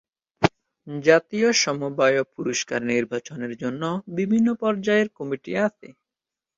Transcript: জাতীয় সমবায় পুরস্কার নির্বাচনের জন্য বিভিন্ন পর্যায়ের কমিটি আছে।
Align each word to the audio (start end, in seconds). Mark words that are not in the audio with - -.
জাতীয় 0.87 1.49
সমবায় 1.61 2.19
পুরস্কার 2.33 2.79
নির্বাচনের 2.91 3.53
জন্য 3.61 3.83
বিভিন্ন 4.17 4.47
পর্যায়ের 4.61 5.07
কমিটি 5.17 5.51
আছে। 5.65 5.87